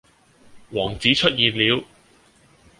[0.71, 1.83] 王子出現了